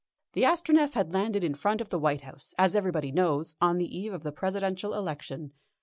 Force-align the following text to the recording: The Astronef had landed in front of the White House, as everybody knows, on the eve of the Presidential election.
The 0.33 0.41
Astronef 0.41 0.93
had 0.93 1.13
landed 1.13 1.43
in 1.43 1.53
front 1.53 1.79
of 1.79 1.89
the 1.89 1.99
White 1.99 2.21
House, 2.21 2.55
as 2.57 2.75
everybody 2.75 3.11
knows, 3.11 3.53
on 3.61 3.77
the 3.77 3.85
eve 3.95 4.13
of 4.13 4.23
the 4.23 4.31
Presidential 4.31 4.95
election. 4.95 5.51